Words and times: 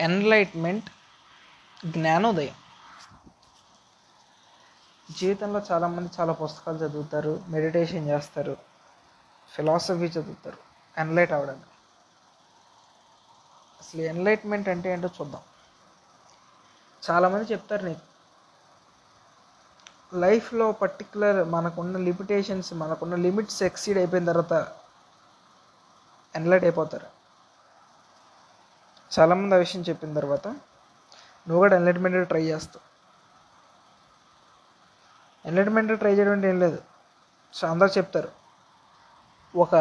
Enlightenment 0.00 0.90
జ్ఞానోదయం. 1.86 2.54
జీవితంలో 5.10 5.62
చాలామంది 5.72 6.10
చాలా 6.20 6.32
పుస్తకాలు 6.32 6.78
చదువుతారు 6.78 7.42
మెడిటేషన్ 7.48 8.08
చేస్తారు 8.08 8.56
ఫిలాసఫీ 9.52 10.04
చదువుతారు 10.04 10.56
ఎన్లైట్ 10.98 11.32
అవ్వడానికి. 11.32 11.66
అసలు 13.80 14.00
ఎన్లైట్మెంట్ 14.00 14.68
అంటే 14.68 14.92
ఏంటో 14.92 15.08
చూద్దాం. 15.08 15.42
చాలామంది 17.10 17.52
చెప్తారు 17.52 17.84
నీకు. 17.84 18.00
లైఫ్లో 20.18 20.72
పర్టికులర్ 20.72 21.48
మనకున్న 21.48 21.96
లిమిటేషన్స్ 21.96 22.72
మనకున్న 22.72 23.14
లిమిట్స్ 23.14 23.62
ఎక్సీడ్ 23.62 23.98
అయిపోయిన 23.98 24.32
తర్వాత 24.32 24.72
ఎన్లైట్ 26.34 26.64
అయిపోతారు. 26.64 27.25
చాలామంది 29.18 29.54
ఆ 29.54 29.58
విషయం 29.58 29.82
చెప్పిన 29.82 30.14
తర్వాత 30.14 30.48
నువ్వు 30.48 31.58
కూడా 31.58 31.76
ఎన్లైట్మెంట్ 31.76 32.28
ట్రై 32.28 32.42
చేస్తావు. 32.42 32.86
ఎన్లైట్మెంట్ 35.48 35.98
ట్రై 35.98 36.14
చేయడం 36.14 36.32
అంటే 36.32 36.48
ఏం 36.48 36.60
లేదు. 36.60 36.82
సో 37.54 37.66
అందరు 37.66 37.88
చెప్తారు. 37.88 38.28
ఒక 39.56 39.74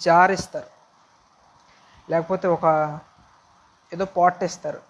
జార్ 0.00 0.30
ఇస్తారు. 0.30 0.66
లేకపోతే 2.10 2.48
ఒక 2.48 2.98
ఏదో 3.92 4.04
పాట్ 4.04 4.44
ఇస్తారు. 4.44 4.80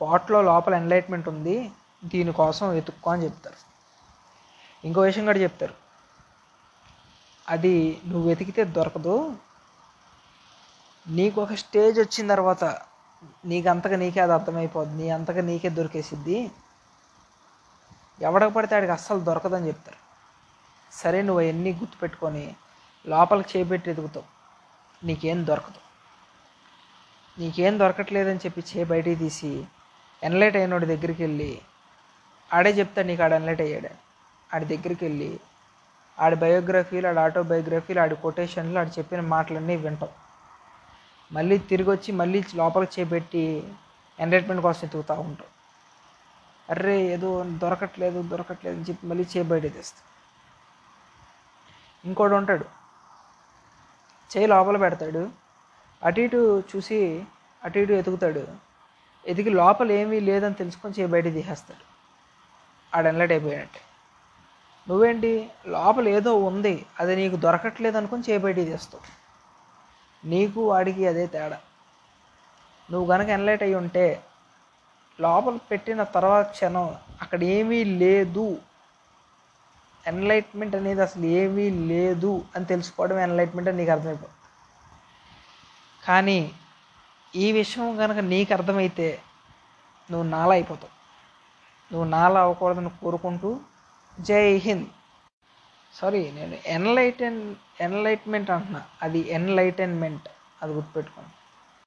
పాట్లో 0.00 0.42
లోపల 0.42 0.74
ఎన్లైట్మెంట్ 0.74 1.28
ఉంది. 1.28 1.72
దీనికోసం 2.04 2.68
వెతుక్కో 2.68 3.10
అని 3.10 3.24
చెప్తారు. 3.24 3.56
ఇంకో 4.86 5.00
విషయం 5.00 5.24
కూడా 5.24 5.38
చెప్తారు. 5.38 5.74
అది 7.48 8.00
నువ్వు 8.06 8.28
వెతికితే 8.28 8.64
దొరకదు. 8.64 9.36
నీకు 11.06 11.42
ఒక 11.42 11.54
స్టేజ్ 11.54 12.00
వచ్చిన 12.00 12.26
తర్వాత 12.28 12.64
నీకు 13.44 13.68
అంతగా 13.68 13.96
నీకే 13.96 14.20
అది 14.20 14.32
అర్థమైపోద్ది 14.32 15.02
నీ 15.02 15.10
అంతగా 15.10 15.42
నీకే 15.42 15.68
దొరికేసిద్ది. 15.68 16.50
ఎవడకు 18.22 18.50
పడితే 18.50 18.76
ఆడికి 18.76 18.92
అస్సలు 18.92 19.20
దొరకదని 19.20 19.66
చెప్తారు. 19.66 19.98
సరే 20.92 21.22
నువ్వు 21.22 21.42
అవన్నీ 21.42 21.72
గుర్తుపెట్టుకొని 21.72 22.54
లోపలికి 23.06 23.58
చేపెట్టి 23.58 23.90
ఎదుగుతావు. 23.90 24.26
నీకేం 25.04 25.46
దొరకదు. 25.46 25.80
నీకేం 27.38 27.78
దొరకట్లేదని 27.78 28.40
చెప్పి 28.46 28.62
చే 28.70 28.84
బయటికి 28.84 29.16
తీసి 29.16 29.66
ఎన్లైట్ 30.22 30.56
అయినోడి 30.56 30.86
దగ్గరికి 30.86 31.22
వెళ్ళి 31.22 31.60
ఆడే 32.52 32.70
చెప్తాడు 32.70 33.06
నీకు 33.06 33.22
ఆడ 33.22 33.32
ఎన్లైట్ 33.32 33.60
అయ్యాడు. 33.60 33.92
ఆడి 34.54 34.64
దగ్గరికి 34.64 35.04
వెళ్ళి 35.04 35.40
ఆడి 36.18 36.36
బయోగ్రఫీలు 36.36 37.08
ఆడి 37.08 37.18
ఆటోబయోగ్రఫీలు 37.18 38.00
ఆడి 38.00 38.16
కొటేషన్లు 38.16 38.78
ఆడు 38.78 38.98
చెప్పిన 38.98 39.20
మాటలన్నీ 39.20 39.76
వింటాం 39.76 40.08
మళ్ళీ 41.32 41.58
తిరిగి 41.58 41.90
వచ్చి 41.90 42.12
మళ్ళీ 42.12 42.44
లోపలికి 42.54 43.00
చేపెట్టి 43.00 43.42
ఎంటర్టైన్మెంట్ 44.18 44.62
కోసం 44.62 44.80
ఎతుకుతూ 44.84 45.14
ఉంటాం. 45.14 45.46
అర్రే 46.70 47.02
ఏదో 47.14 47.44
దొరకట్లేదు 47.44 48.22
దొరకట్లేదు 48.22 48.76
అని 48.76 48.86
చెప్పి 48.88 49.06
మళ్ళీ 49.06 49.24
చేయి 49.24 49.46
బయట 49.48 49.62
తెస్తాం 49.62 50.06
ఇంకోడు 52.04 52.34
ఉంటాడు. 52.34 52.66
చేయి 54.30 54.46
లోపల 54.46 54.76
పెడతాడు. 54.76 55.22
అటు 56.04 56.20
ఇటు 56.20 56.62
చూసి 56.70 57.24
అటు 57.64 57.78
ఇటు 57.78 57.92
ఎతుకుతాడు. 57.92 58.48
ఎతికి 59.26 59.50
లోపల 59.50 59.92
ఏమీ 59.92 60.20
లేదని 60.20 60.54
తెలుసుకొని 60.54 60.94
చేయి 60.98 61.08
బయట 61.08 61.24
తీసేస్తాడు. 61.24 61.84
ఆడ 62.96 63.06
ఎన్లైట్ 63.06 63.32
నువ్వేంటి? 64.88 65.50
లోపల 65.66 66.08
ఏదో 66.08 66.34
ఉంది. 66.34 66.86
అది 67.00 67.16
నీకు 67.16 67.36
దొరకట్లేదు 67.36 67.96
అనుకుని 67.96 68.22
చేయి 68.30 68.38
బయట 68.38 68.56
తీస్తావు 68.56 69.19
నీకు 70.24 70.68
వాడికి 70.68 71.06
అదే 71.06 71.26
తేడా. 71.26 71.58
నువ్వు 72.90 73.06
కనుక 73.12 73.28
ఎన్లైట్ 73.28 73.62
అయి 73.62 73.74
ఉంటే 73.74 74.22
లోపల 75.20 75.56
పెట్టిన 75.70 76.02
తర్వాత 76.02 76.50
క్షణం 76.50 76.96
అక్కడ 77.22 77.42
ఏమీ 77.42 77.84
లేదు. 77.84 78.58
ఎన్లైట్మెంట్ 80.06 80.76
అనేది 80.76 81.00
అసలు 81.00 81.26
ఏమీ 81.26 81.70
లేదు 81.70 82.44
అని 82.56 82.64
తెలుసుకోవడం 82.64 83.18
ఎన్లైట్మెంట్ 83.18 83.68
అని 83.68 83.78
నీకు 83.78 83.90
అర్థమైపోతుంది. 83.90 84.36
కానీ 86.06 86.52
ఈ 87.34 87.52
విషయం 87.52 87.96
కనుక 87.96 88.18
నీకు 88.18 88.52
అర్థమైతే 88.52 89.20
నువ్వు 90.10 90.28
నాలా 90.28 90.52
అయిపోతావు. 90.52 90.94
నువ్వు 91.92 92.08
నాలా 92.08 92.40
అవ్వకూడదని 92.40 92.90
కోరుకుంటూ 92.90 93.60
జై 94.20 94.56
హింద్. 94.56 94.86
సారీ 95.94 96.30
నేను 96.30 96.56
ఎన్లైటెన్ 96.66 97.54
ఎన్లైట్మెంట్ 97.80 98.50
అంటున్నా. 98.50 98.82
అది 99.02 99.18
ఎన్లైటన్మెంట్ 99.28 100.28
అది 100.62 100.72
గుర్తుపెట్టుకోండి. 100.72 101.39